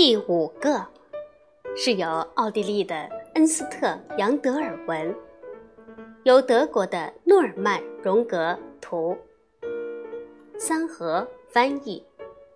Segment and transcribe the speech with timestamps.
[0.00, 0.86] 第五个
[1.74, 2.94] 是由奥地利的
[3.34, 5.12] 恩斯特·杨德尔文，
[6.22, 9.18] 由德国的诺尔曼·荣格图，
[10.56, 12.00] 三河翻译，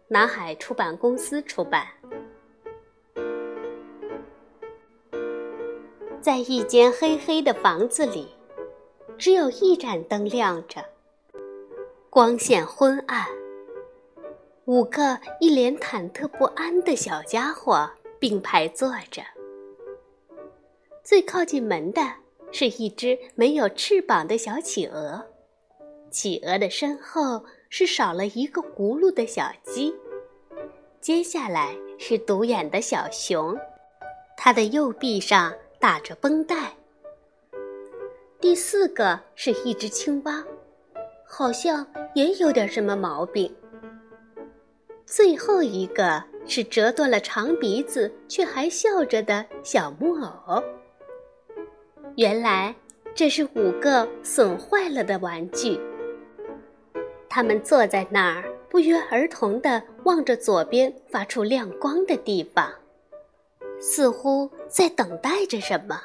[0.07, 1.85] 南海出版公司出版。
[6.21, 8.29] 在一间黑黑的房子里，
[9.19, 10.85] 只有一盏灯亮着，
[12.09, 13.27] 光线昏暗。
[14.67, 17.91] 五个一脸忐忑不安的小家伙
[18.21, 19.21] 并排坐着。
[21.03, 22.01] 最靠近门的
[22.53, 25.27] 是一只没有翅膀的小企鹅，
[26.13, 29.93] 企鹅的身后是少了一个轱辘的小鸡。
[31.01, 33.59] 接下来是独眼的小熊，
[34.37, 36.73] 它的右臂上打着绷带。
[38.41, 40.45] 第四个是一只青蛙，
[41.27, 43.53] 好像也有点什么毛病。
[45.05, 50.63] 最后一个是折断了长鼻子却还笑着的小木偶。
[52.17, 52.75] 原来
[53.15, 55.79] 这是五个损坏了的玩具。
[57.29, 62.73] 他们坐在那儿，不约而同地望着左边发出亮光的地方，
[63.81, 66.01] 似乎在等待着什么。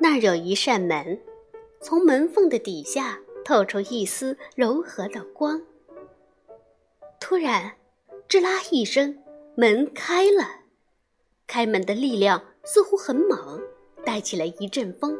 [0.00, 1.18] 那儿有一扇门，
[1.80, 5.60] 从门缝的底下透出一丝柔和的光。
[7.20, 7.72] 突然。
[8.28, 9.16] 吱啦一声，
[9.54, 10.46] 门开了。
[11.46, 13.58] 开门的力量似乎很猛，
[14.04, 15.16] 带起了一阵风，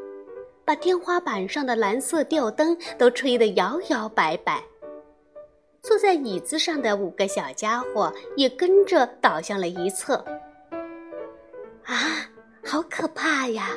[0.62, 4.62] 把天花板上的蓝色吊灯都吹得摇摇摆摆。
[5.80, 10.22] 坐在椅子上的五个小家伙也跟着倒向了一侧。
[11.84, 12.28] 啊，
[12.62, 13.70] 好可怕呀！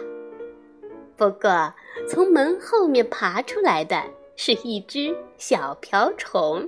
[1.16, 1.74] 不过，
[2.06, 4.04] 从门后面爬出来的
[4.36, 6.68] 是一只小瓢虫。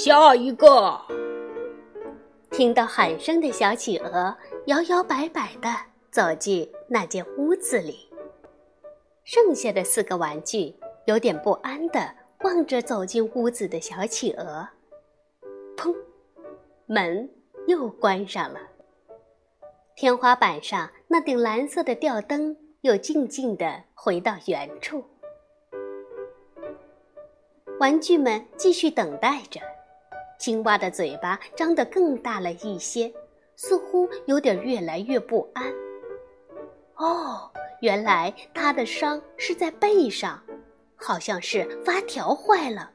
[0.00, 0.96] 下一个！
[2.52, 4.32] 听到喊声的小企鹅
[4.66, 5.68] 摇摇摆摆地
[6.12, 8.08] 走进那间屋子里。
[9.24, 10.72] 剩下的四个玩具
[11.06, 12.14] 有点不安地
[12.44, 14.68] 望着走进屋子的小企鹅。
[15.76, 15.92] 砰！
[16.86, 17.28] 门
[17.66, 18.60] 又关上了。
[19.96, 25.04] 天花板上那顶蓝色的吊灯又静静地回到原处。
[27.80, 29.60] 玩具们继续等待着。
[30.38, 33.12] 青蛙的嘴巴张得更大了一些，
[33.56, 35.72] 似乎有点越来越不安。
[36.96, 37.50] 哦，
[37.80, 40.40] 原来它的伤是在背上，
[40.96, 42.90] 好像是发条坏了。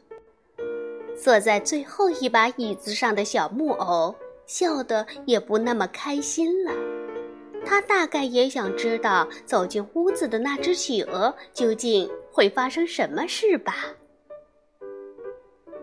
[1.21, 4.15] 坐在最后一把椅子上的小木偶
[4.45, 6.73] 笑得也不那么开心了。
[7.65, 13.75] 他大概也想知道走进屋子的那只企鹅究竟会发生什么事吧。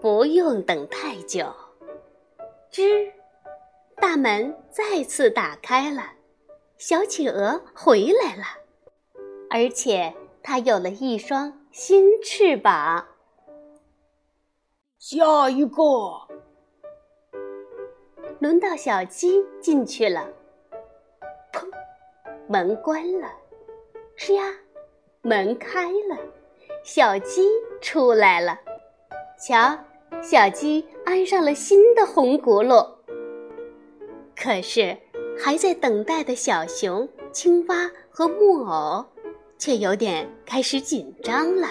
[0.00, 1.44] 不用等太久，
[2.72, 3.12] 吱，
[3.96, 6.12] 大门再次打开了，
[6.78, 8.44] 小企鹅回来了，
[9.50, 13.08] 而且它有了一双新翅膀。
[14.98, 15.82] 下一个，
[18.38, 20.26] 轮到小鸡进去了。
[21.52, 21.68] 砰，
[22.48, 23.30] 门关了。
[24.16, 24.42] 吱呀，
[25.20, 26.16] 门开了，
[26.82, 27.46] 小鸡
[27.82, 28.58] 出来了。
[29.38, 29.78] 瞧。
[30.22, 32.86] 小鸡安上了新的红轱辘，
[34.36, 34.96] 可是
[35.38, 39.04] 还在等待的小熊、青蛙和木偶，
[39.58, 41.66] 却有点开始紧张了。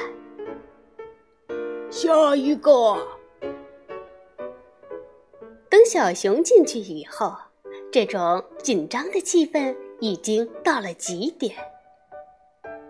[1.92, 2.98] 下一个，
[5.70, 7.32] 等小熊进去以后，
[7.92, 11.56] 这种紧张的气氛已经到了极点。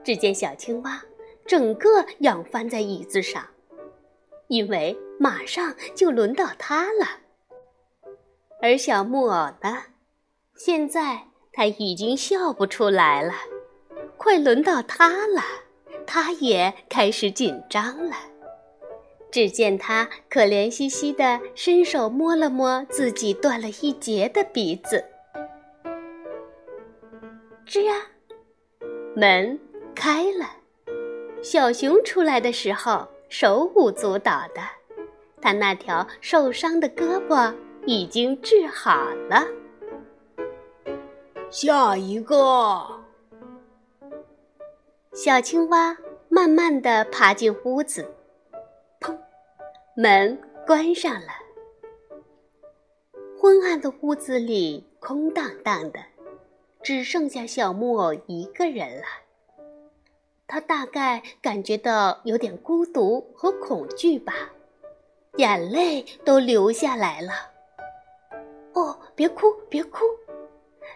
[0.06, 1.04] 只见小青蛙
[1.46, 3.46] 整个仰翻在椅子上。
[4.48, 7.06] 因为马上就轮到他了，
[8.62, 9.84] 而小木偶呢，
[10.56, 13.34] 现在他已经笑不出来了，
[14.16, 15.42] 快轮到他了，
[16.08, 18.16] 他也开始紧张了。
[19.30, 25.04] 只见他可怜兮兮的伸手摸了摸自己断了一截的鼻子，
[27.68, 28.08] 吱呀，
[29.16, 29.60] 门
[29.94, 30.50] 开了，
[31.44, 33.06] 小熊出来的时候。
[33.32, 34.62] 手舞足蹈的，
[35.42, 37.54] 他那条受伤的胳膊
[37.86, 39.46] 已经治好了。
[41.50, 42.36] 下一个，
[45.14, 45.98] 小青蛙
[46.28, 48.06] 慢慢的爬进屋子，
[49.00, 49.18] 砰，
[49.96, 51.28] 门关上了。
[53.42, 56.00] 昏暗的屋子里空荡荡的，
[56.84, 59.06] 只剩下小木偶一个人了。
[60.46, 64.52] 他大概感觉到有点孤独和恐惧吧，
[65.38, 67.32] 眼泪都流下来了。
[68.74, 70.06] 哦，别哭，别哭，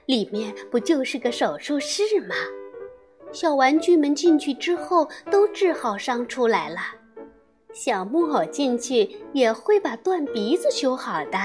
[0.05, 2.35] 里面不就是个手术室吗？
[3.31, 6.77] 小玩具们进去之后都治好伤出来了。
[7.73, 11.39] 小木偶进去也会把断鼻子修好的，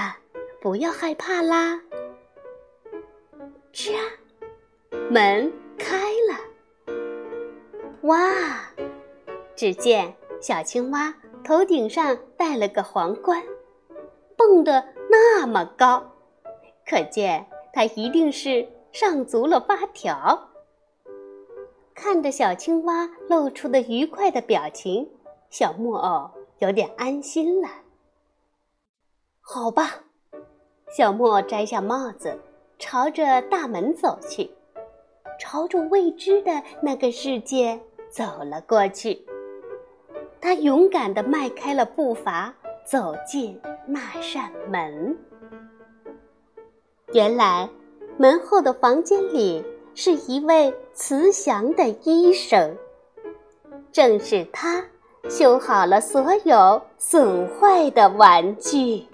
[0.61, 1.81] 不要害怕啦。
[3.73, 3.93] 吱，
[5.09, 5.97] 门开
[6.29, 6.93] 了。
[8.03, 8.71] 哇！
[9.55, 11.13] 只见小青蛙
[11.49, 13.43] 头顶上戴了个皇冠，
[14.37, 16.11] 蹦得那么高，
[16.87, 17.43] 可见
[17.73, 20.51] 它一定是上足了发条。
[21.95, 25.09] 看着小青蛙露出的愉快的表情，
[25.49, 26.29] 小木偶
[26.59, 27.67] 有点安心了。
[29.41, 30.03] 好吧，
[30.95, 32.39] 小木偶摘下帽子，
[32.77, 34.51] 朝着大门走去，
[35.39, 37.81] 朝着未知的那个世界
[38.11, 39.25] 走了过去。
[40.41, 42.53] 他勇敢地迈开了步伐，
[42.85, 45.17] 走进那扇门。
[47.13, 47.69] 原来，
[48.17, 49.63] 门后的房间里
[49.95, 52.77] 是一位慈祥的医生。
[53.91, 54.85] 正是他
[55.27, 59.05] 修好了所有损坏的玩具。